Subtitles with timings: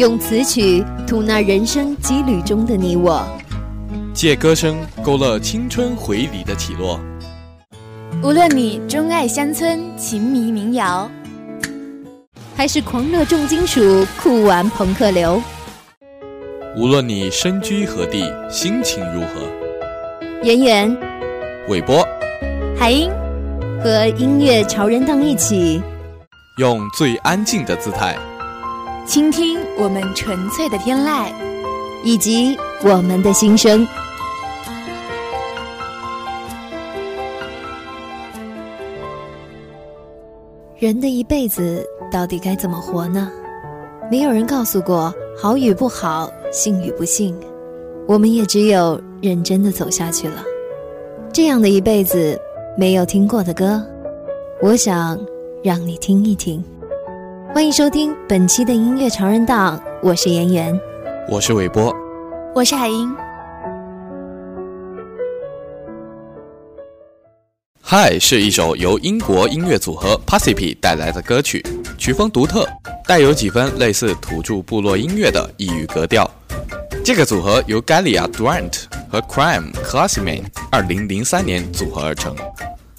[0.00, 3.22] 用词曲吐纳人生羁旅中的你我，
[4.14, 6.98] 借歌声勾勒青春回礼的起落。
[8.22, 11.06] 无论你钟爱乡村情迷民谣，
[12.56, 15.42] 还是狂热重金属酷玩朋克流，
[16.78, 19.46] 无论你身居何地，心情如何，
[20.42, 20.96] 圆圆、
[21.68, 22.02] 韦波、
[22.74, 23.10] 海英
[23.84, 25.82] 和音乐潮人档一起，
[26.56, 28.16] 用最安静的姿态。
[29.06, 31.32] 倾听我们纯粹的天籁，
[32.04, 33.86] 以及我们的心声。
[40.78, 43.30] 人的一辈子到底该怎么活呢？
[44.10, 47.36] 没有人告诉过好与不好，幸与不幸，
[48.06, 50.44] 我们也只有认真的走下去了。
[51.32, 52.40] 这样的一辈子，
[52.78, 53.84] 没有听过的歌，
[54.62, 55.18] 我想
[55.62, 56.64] 让你听一听。
[57.52, 60.80] 欢迎收听本期的音乐潮人档，我是妍妍，
[61.28, 61.92] 我是韦波，
[62.54, 63.12] 我是海英。
[67.80, 71.60] 嗨是一首由英国音乐组合 Pacific 带来的歌曲，
[71.98, 72.64] 曲风独特，
[73.04, 76.30] 带有几分类似土著部落音乐的异域格调。
[77.04, 82.32] 这个组合由 Galia Durant 和 Crime Classman 二零零三年组合而成，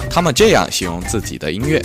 [0.10, 1.82] 他们这样形容自己的音乐。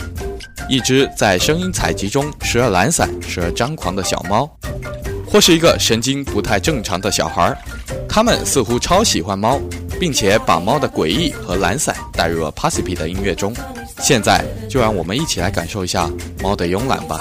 [0.68, 4.50] 一只在声音采集中时而懒散、时而张狂的小猫，
[5.26, 7.56] 或是一个神经不太正常的小孩，
[8.08, 9.60] 他们似乎超喜欢猫，
[10.00, 13.54] 并且把猫的诡异和懒散带入了 p a s i p i 的音乐中。
[14.00, 16.10] 现在就让我们一起来感受一下
[16.42, 17.20] 猫的慵懒吧。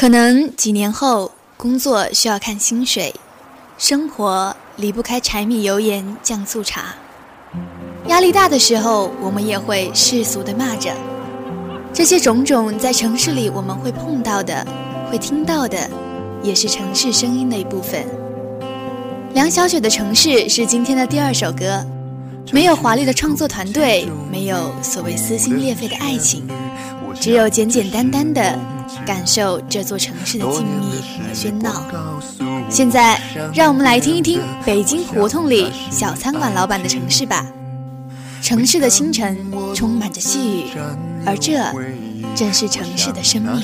[0.00, 3.14] 可能几年后，工作需要看薪水，
[3.76, 6.94] 生活离不开柴米油盐酱醋茶。
[8.06, 10.90] 压力大的时候，我们也会世俗的骂着。
[11.92, 14.66] 这些种种在城市里我们会碰到的、
[15.10, 15.76] 会听到的，
[16.42, 18.02] 也是城市声音的一部分。
[19.34, 21.84] 梁小雪的城市是今天的第二首歌，
[22.52, 26.48] 没有华丽的创作团队，没有所谓撕心裂肺的爱情，
[27.20, 28.58] 只有简简单单的
[29.06, 31.84] 感受这座城市的静谧和喧闹。
[32.68, 33.20] 现在，
[33.54, 37.44] 让我们来听一听北京胡同里小餐馆老板的城市吧。
[38.42, 39.36] 城市的清晨
[39.74, 40.64] 充满着细雨。
[41.26, 41.58] 而这
[42.34, 43.60] 正是城市的生命。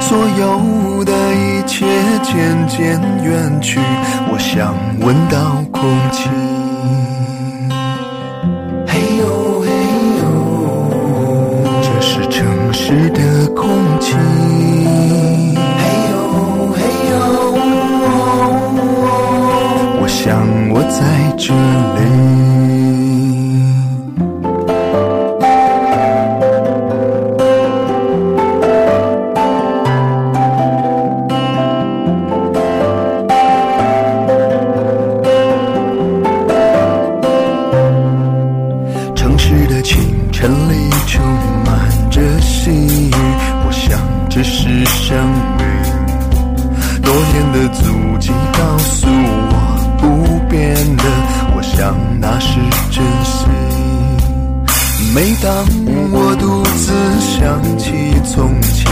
[0.00, 1.84] 所有的一切
[2.22, 3.78] 渐渐远去，
[4.30, 6.57] 我想闻到空气。
[21.38, 21.67] 在
[55.18, 55.66] 每当
[56.12, 57.90] 我独自想起
[58.24, 58.86] 从前，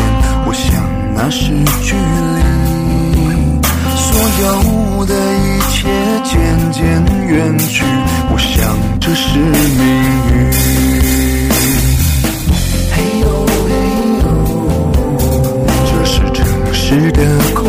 [0.44, 0.74] 我想
[1.14, 1.52] 那是
[1.84, 1.94] 距
[2.34, 2.42] 离，
[3.94, 5.86] 所有的一切
[6.24, 6.34] 渐
[6.72, 6.82] 渐
[7.28, 7.84] 远去，
[8.32, 9.54] 我想这是命
[10.32, 10.34] 运。
[12.90, 13.24] 嘿呦
[13.68, 13.70] 嘿
[14.18, 14.26] 呦，
[15.86, 16.44] 这是城
[16.74, 17.22] 市的
[17.54, 17.62] 空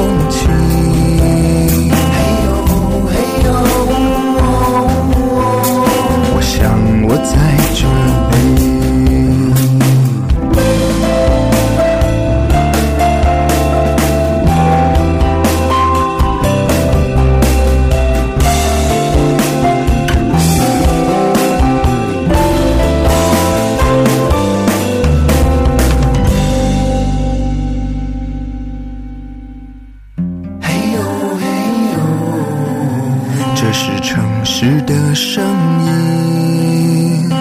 [34.59, 35.43] 时的声
[35.85, 37.35] 音，嘿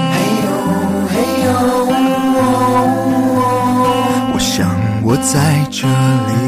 [0.44, 0.48] 呦
[1.08, 1.14] 嘿
[1.46, 1.48] 呦，
[4.34, 4.68] 我想
[5.02, 6.45] 我在这里。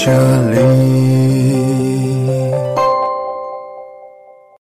[0.00, 0.12] 这
[0.52, 0.60] 里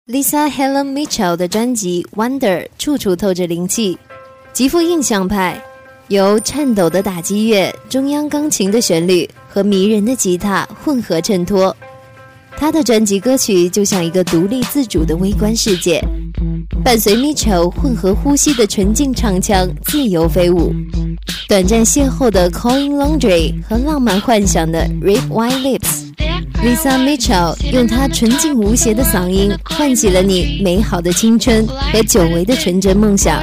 [0.08, 3.96] Lisa Helen Mitchell 的专辑《Wonder》处处透着灵气，
[4.52, 5.62] 极富印象派，
[6.08, 11.76] 由颤抖的打击乐、中央钢琴的旋律和迷人的吉他混合衬托。
[12.60, 16.04] 他的专辑歌曲就像一个独立自主的微观世界，
[16.84, 20.74] 伴随 Mitchell 混合呼吸的纯净唱腔自由飞舞。
[21.48, 26.08] 短暂邂逅的 Calling Laundry 和浪漫幻想的 Red White Lips。
[26.64, 33.40] Lisa Mitchell 用她纯净无邪的嗓音，唤起了你美好的青春和久违的纯真梦想。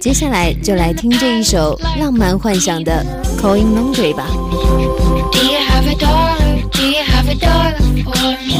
[0.00, 3.04] 接下来就来听这一首浪漫幻想的
[3.42, 4.28] 《Calling Laundry》吧。
[5.32, 6.47] Do you have a
[7.28, 8.58] have a dollar for me?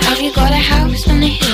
[0.00, 1.53] Have you got a house on the hill?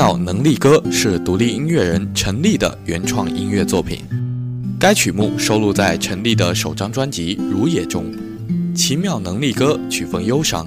[0.00, 4.02] 妙能力歌是独立音乐人陈粒的原创音乐作品，
[4.78, 8.06] 该曲目收录在陈粒的首张专辑《如也》中。
[8.74, 10.66] 奇妙能力歌曲风忧伤，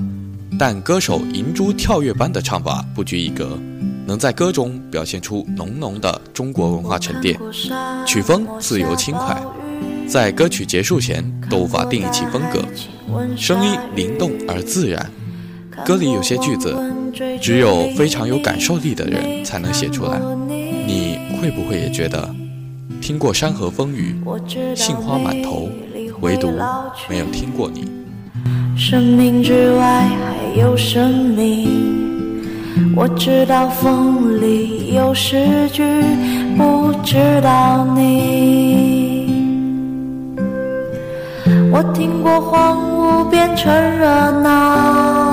[0.60, 3.58] 但歌手银珠跳跃般的唱法不拘一格，
[4.06, 7.36] 能在歌中表现出浓浓的中国文化沉淀。
[8.06, 9.42] 曲风自由轻快，
[10.08, 12.64] 在歌曲结束前都无法定义其风格，
[13.36, 15.10] 声音灵动而自然。
[15.86, 16.76] 歌里有些句子，
[17.42, 20.20] 只有非常有感受力的人才能写出来。
[20.48, 22.30] 你会不会也觉得，
[23.02, 24.16] 听过山河风雨，
[24.76, 25.70] 杏花满头，
[26.22, 26.52] 唯独
[27.10, 27.86] 没有听过你？
[28.78, 31.68] 生命之外还有生命，
[32.96, 35.84] 我知道风里有诗句，
[36.58, 39.14] 不知道你。
[41.72, 42.78] 我听过荒
[43.26, 44.06] 芜变成热
[44.42, 45.33] 闹，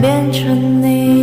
[0.00, 1.19] 变成你。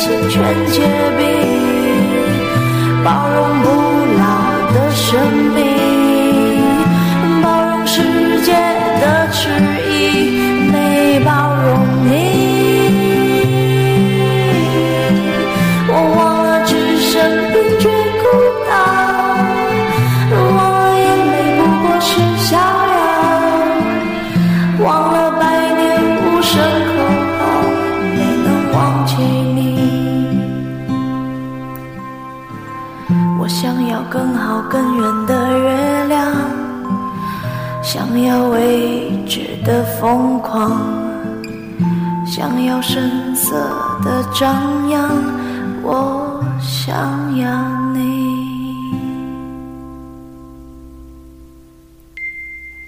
[0.00, 0.80] 心全结
[1.18, 1.20] 冰，
[3.04, 3.66] 包容不
[4.18, 4.24] 老
[4.72, 5.20] 的生
[5.54, 5.60] 命，
[40.00, 40.80] 疯狂，
[42.26, 43.52] 想要声色
[44.02, 45.10] 的张扬，
[45.82, 48.00] 我想要你。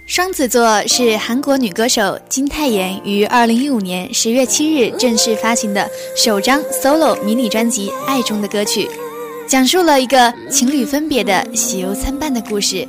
[0.06, 8.86] 双子座是韩国女歌手金泰妍于二零一五年十月七日正式发行的首张 solo 迷你专辑《爱中的歌曲》，
[9.46, 12.88] 讲述了一个情侣分别的喜忧参半的故事。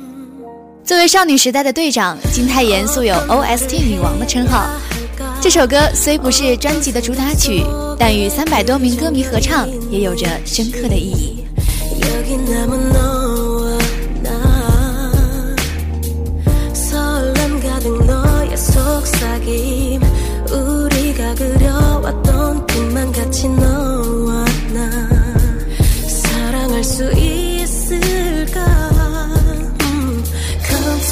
[0.84, 4.68] 作为少女时代的队长，金泰妍素有 OST 女王的称号。
[5.40, 7.64] 这首歌虽不是专辑的主打曲，
[7.98, 11.42] 但与三百多名歌迷合唱，也有着深刻的意义。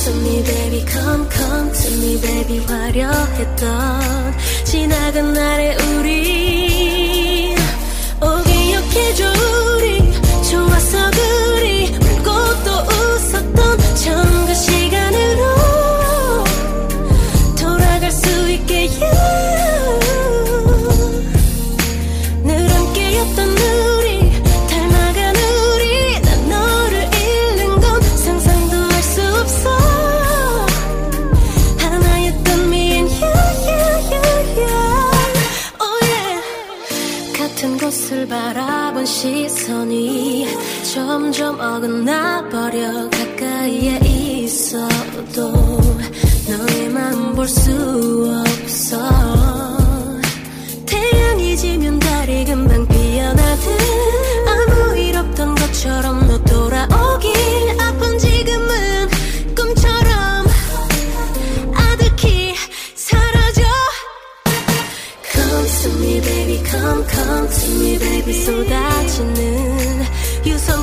[0.04, 7.54] To me baby come come to me baby 화려했던 지나간 날의 우리
[8.20, 9.41] 오 기억해줘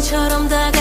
[0.09, 0.78] 유성처럼 다가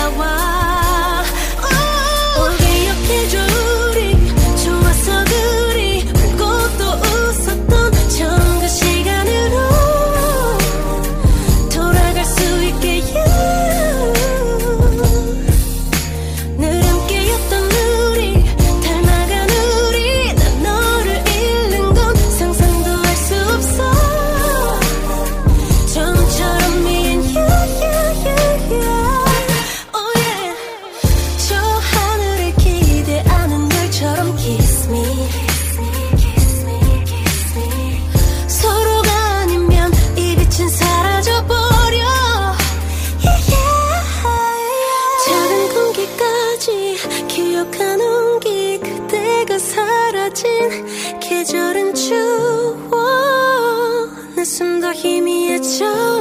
[54.88, 56.17] 더 희미해져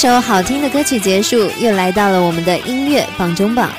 [0.00, 3.70] 首好听的歌曲结束，又来到了我们的音乐榜中榜。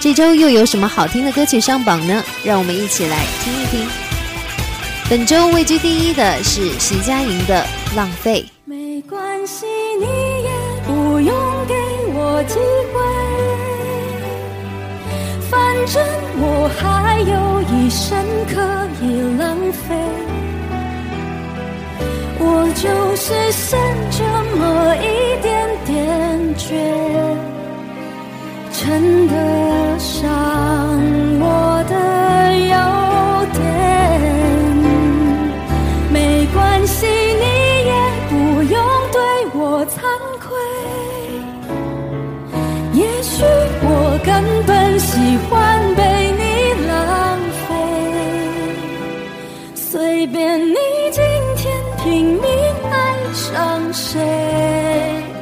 [0.00, 2.24] 这周又有什么好听的歌曲上榜呢？
[2.42, 3.86] 让我们一起来听一听。
[5.10, 7.62] 本周位居第一的是徐佳莹的
[7.94, 8.42] 《浪费》。
[8.64, 9.66] 没关系，
[9.98, 10.50] 你也
[10.86, 11.36] 不用
[11.68, 11.74] 给
[12.14, 12.54] 我机
[12.94, 13.02] 会，
[15.50, 16.02] 反正
[16.38, 18.16] 我还有一生
[18.48, 18.62] 可
[19.04, 19.94] 以浪费。
[22.42, 23.78] 我就是剩
[24.10, 24.24] 这
[24.56, 25.06] 么一
[25.42, 25.92] 点点
[26.56, 26.72] 倔，
[28.72, 29.34] 称得
[29.98, 30.18] 上
[31.38, 31.44] 我
[31.88, 31.94] 的
[32.56, 32.99] 优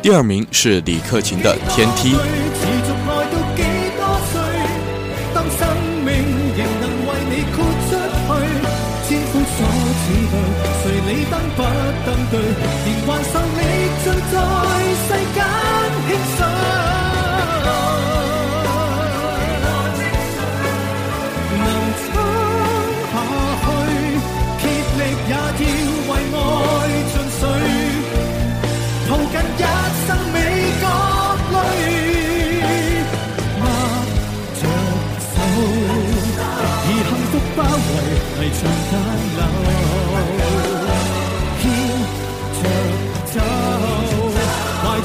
[0.00, 2.14] 第二名是李克勤的《天梯》。
[2.16, 3.62] 持續愛到幾
[3.98, 4.40] 多歲？
[5.34, 5.60] 當生
[6.02, 6.08] 命
[6.56, 7.56] 仍能為你豁
[7.88, 7.92] 出
[8.24, 8.30] 去，
[9.06, 9.58] 千夫所
[10.00, 10.34] 指對，
[10.80, 11.60] 誰理登不
[12.06, 12.40] 登對？
[12.86, 13.60] 連環受力
[14.02, 14.34] 盡在
[15.04, 15.36] 世間
[16.08, 16.77] 輕碎。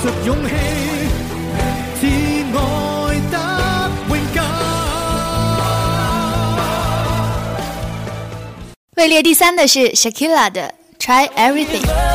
[0.04, 0.50] 着勇氣，
[2.02, 2.08] 至
[2.52, 2.60] 愛
[3.32, 3.36] 得
[4.10, 4.38] 永久。
[8.98, 12.13] 位列第三的是 Shakira 的 Try Everything。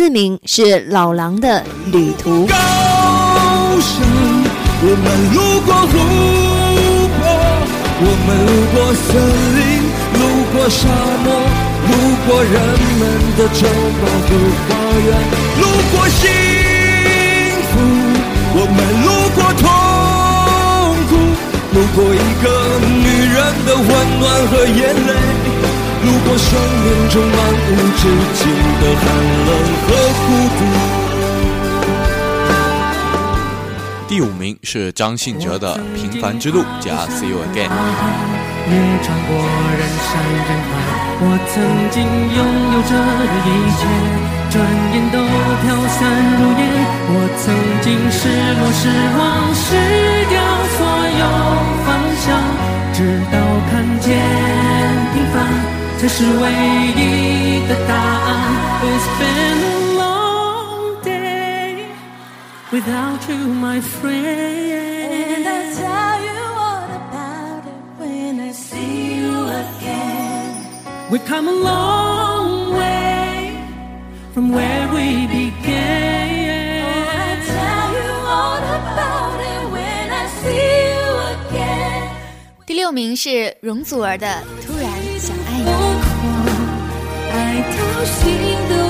[0.00, 2.46] 四名是老狼的《旅途》。
[2.48, 2.54] 高
[3.78, 4.00] 山，
[4.80, 5.92] 我们路过湖
[7.20, 7.20] 泊，
[8.00, 9.04] 我们路过森
[9.60, 9.60] 林，
[10.16, 10.88] 路过沙
[11.20, 11.28] 漠，
[11.84, 11.92] 路
[12.26, 12.56] 过人
[12.98, 13.02] 们
[13.36, 13.68] 的城
[14.00, 14.32] 堡和
[14.64, 14.72] 花
[15.04, 15.06] 园，
[15.60, 16.24] 路过幸
[17.68, 17.76] 福，
[18.56, 19.68] 我们路过痛
[21.10, 21.12] 苦，
[21.74, 22.48] 路过一个
[22.88, 23.36] 女人
[23.66, 23.86] 的温
[24.18, 25.12] 暖和眼泪。
[26.02, 26.48] 路过生
[26.84, 27.36] 命中漫
[27.68, 28.02] 无止
[28.34, 28.42] 境
[28.80, 29.04] 的寒
[29.46, 29.50] 冷
[29.86, 29.88] 和
[30.26, 30.60] 孤独。
[34.08, 37.68] 第五名是张信哲的《平凡之路》加《See You Again》。
[38.70, 39.30] 也穿过
[39.78, 40.72] 人山人海，
[41.22, 41.54] 我曾
[41.90, 42.38] 经拥
[42.72, 43.82] 有着的一切，
[44.50, 44.54] 转
[44.92, 45.16] 眼都
[45.62, 45.98] 飘散
[46.38, 46.62] 如烟。
[47.12, 47.42] 我曾
[47.82, 48.18] 经失
[48.58, 48.82] 落失
[49.18, 49.20] 望，
[49.54, 49.64] 失
[50.28, 50.34] 掉
[50.76, 50.78] 所
[51.18, 51.22] 有
[51.84, 51.88] 方
[52.20, 52.26] 向，
[52.92, 52.98] 直
[53.32, 53.34] 到
[55.99, 56.51] 凡才是唯
[56.95, 58.25] 一的答案。
[58.83, 61.87] It's been a long day
[62.71, 64.75] without you, my friend.
[65.11, 70.51] And I tell you all about it when I see you again.
[71.09, 73.57] We've come a long way
[74.33, 76.85] from where we began.
[77.09, 82.09] I tell you all about it when I see you again.
[82.65, 84.27] 第六名是容祖儿的《
[88.04, 88.32] 心
[88.68, 88.89] 的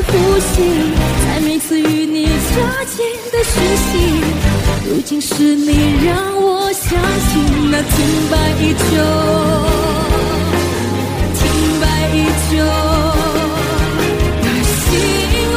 [0.00, 0.62] 呼吸，
[1.24, 2.96] 在每次与你擦肩
[3.32, 3.90] 的讯息，
[4.88, 6.90] 如今是你让我相
[7.28, 7.94] 信那停
[8.30, 8.84] 摆已久，
[11.34, 11.40] 停
[11.80, 12.16] 摆已
[12.50, 12.54] 久
[14.42, 14.84] 的心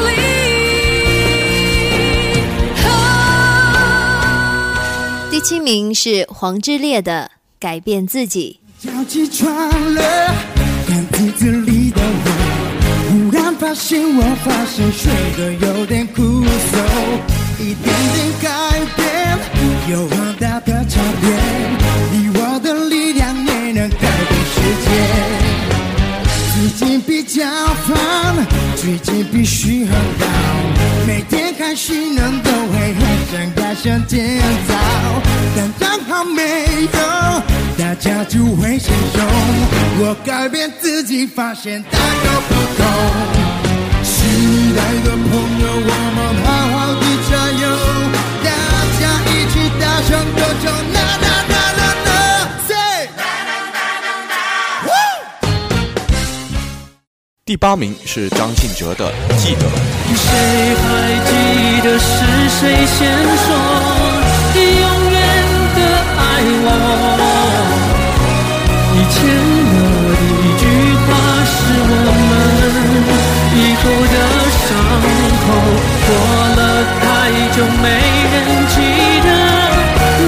[0.08, 0.10] 里。
[5.32, 8.60] 第七名是黄致列的《改变自己》。
[8.88, 9.50] 早起床
[9.94, 10.02] 了，
[10.88, 12.49] 看镜子里的我，
[13.60, 16.80] 发现我发现睡得有点枯燥，
[17.60, 18.48] 一点点改
[18.96, 19.38] 变，
[19.90, 21.30] 有很大的差别，
[22.18, 24.88] 以我的力量也能改变世界。
[26.54, 27.44] 最近比较
[27.86, 30.26] 烦，最近必须很高，
[31.06, 34.74] 每天看新闻都会很想改善节奏，
[35.58, 36.42] 但刚好没
[36.94, 37.00] 有，
[38.00, 39.28] 家就会先用。
[40.02, 42.86] 我改变自己，发现大有不同。
[44.04, 44.16] 时
[44.76, 47.32] 代的朋友，我们好好的加
[47.62, 47.64] 油，
[48.44, 48.48] 大
[49.00, 52.10] 家一起大声歌唱，啦啦啦啦啦
[52.68, 52.74] ，say。
[57.46, 59.68] 第八名是张信哲的《记得》。
[60.16, 60.24] 谁
[60.76, 60.86] 还
[61.26, 61.32] 记
[61.82, 62.08] 得是
[62.50, 63.48] 谁先说
[75.52, 76.10] 过
[76.56, 76.60] 了
[77.02, 77.04] 太
[77.56, 77.86] 久没
[78.34, 78.36] 人
[78.70, 78.76] 记
[79.26, 79.28] 得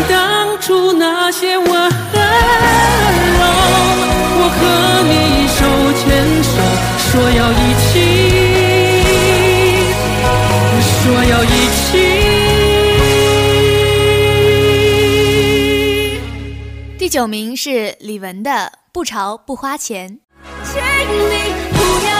[0.09, 1.71] 当初那些温柔
[4.37, 4.61] 我和
[5.07, 5.13] 你
[5.47, 5.59] 手
[5.99, 6.03] 牵
[6.43, 6.49] 手
[6.97, 7.53] 说要一
[7.87, 8.51] 起。
[11.03, 11.87] 说要一起。
[16.99, 20.19] 第九名是李玟的不潮不花钱。
[20.63, 21.70] 请你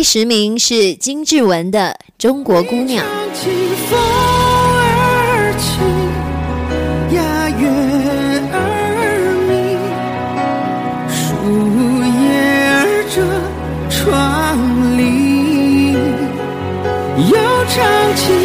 [0.00, 3.04] 第十名是金志文的《中国姑娘》。
[3.34, 3.52] 清
[3.86, 5.52] 风而
[18.16, 18.39] 起，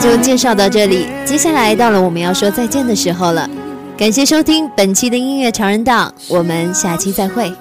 [0.00, 3.50] 就介绍到这里，接下来到了我们要说再见的时候了。
[3.96, 7.52] 感谢收听本期的音乐常人档，我们下期再会。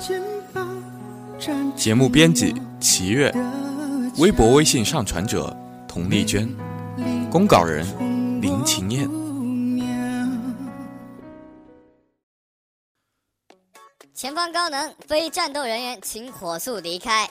[1.76, 3.34] 节目编辑齐月，
[4.18, 5.56] 微博、微信上传者
[5.88, 6.48] 佟丽娟，
[7.32, 7.84] 公稿人
[8.40, 9.10] 林晴燕。
[14.14, 17.28] 前方高能，非战斗人员请火速离开。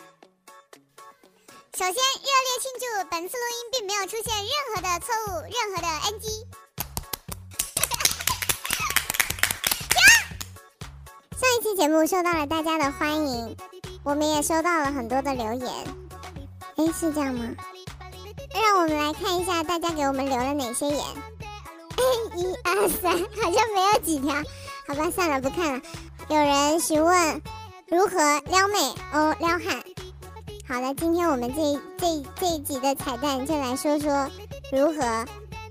[1.77, 6.25] 首先，热烈庆祝本次录音并没有出现任何的错误，任何的 NG。
[11.37, 13.55] 上一期节目受到了大家的欢迎，
[14.05, 15.71] 我们也收到了很多的留言。
[16.77, 17.55] 哎，是这样吗？
[18.55, 20.97] 让我们来看一下大家给我们留了哪些言。
[22.37, 24.35] 一二三，好像没有几条。
[24.89, 25.83] 好吧，算了，不看了。
[26.29, 27.43] 有人询问
[27.89, 28.79] 如何撩妹
[29.13, 29.85] 哦，撩汉。
[30.69, 34.29] 好的，今天我们这这这一集的彩蛋就来说说
[34.73, 35.25] 如何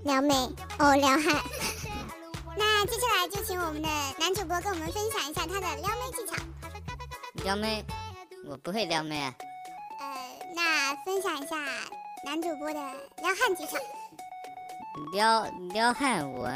[0.04, 0.34] 撩妹
[0.78, 1.22] 哦撩汉。
[2.56, 6.34] 那接下来就请我们的男主播跟我们分享一下他的撩妹技巧。
[7.44, 7.84] 撩妹，
[8.48, 9.34] 我不会撩妹啊。
[10.00, 10.16] 呃，
[10.54, 11.56] 那分享一下
[12.24, 12.80] 男主播的
[13.20, 13.76] 撩汉技巧。
[15.12, 16.48] 撩撩汉我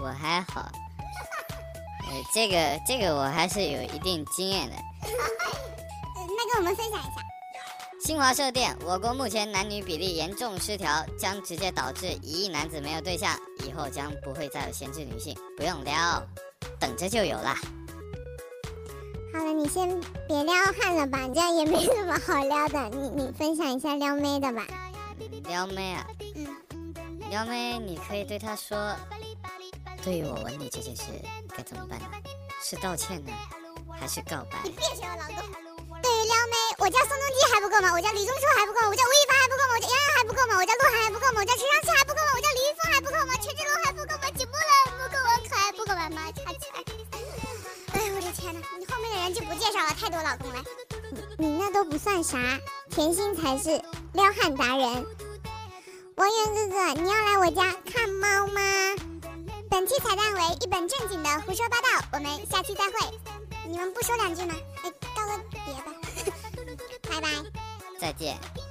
[0.00, 0.60] 我还好，
[2.06, 4.76] 呃，这个这个我还是有一定经验的。
[5.02, 7.27] 呃那跟我们分享一下。
[8.00, 16.22] 新华社电，我国目前男女比例严重失调，将直接导致一亿男子没有对象，以后将不会再有闲置女性，不用撩，
[16.78, 17.58] 等着就有啦。
[19.34, 22.88] 好了，你先别撩汉了吧，这样也没什么好撩的。
[22.96, 24.64] 你你分享一下撩妹的吧。
[25.48, 26.06] 撩妹啊，
[26.36, 28.94] 嗯，撩妹，你可以对他说，
[30.04, 31.02] 对于我吻你这件事
[31.54, 32.06] 该怎么办呢？
[32.62, 33.32] 是道歉呢，
[33.90, 34.58] 还是告白？
[34.64, 35.67] 你别学我老公。
[36.02, 37.92] 对于撩妹，我叫宋仲基还不够吗？
[37.92, 38.88] 我叫李钟硕还不够吗？
[38.88, 39.74] 我叫吴亦凡还不够吗？
[39.74, 40.56] 我叫杨洋还不够吗？
[40.58, 41.40] 我叫鹿晗还不够吗？
[41.40, 42.30] 我叫陈尚希还不够吗？
[42.34, 43.30] 我叫李易峰还不够吗？
[43.42, 44.24] 权志龙还不够吗？
[44.36, 45.30] 景木兰不够吗？
[45.48, 46.02] 可爱不够吗？
[46.10, 46.78] 马叉起来！
[47.94, 48.60] 哎呦我的天哪！
[48.78, 50.62] 你后面的人就不介绍了，太多老公了。
[51.38, 52.38] 你你那都不算啥，
[52.90, 53.80] 甜心才是
[54.12, 55.06] 撩汉达人。
[56.16, 58.60] 王源哥哥，你要来我家看猫吗？
[59.70, 62.92] 本期彩蛋为一本正经的胡说八道，我们下期再会。
[63.66, 64.54] 你们不说两句吗？
[64.82, 64.92] 哎，
[67.20, 67.28] 拜拜。
[67.98, 68.67] 再见。